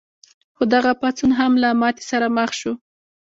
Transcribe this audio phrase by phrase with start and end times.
[0.55, 2.73] خو دغه پاڅون هم له ماتې سره مخ شو.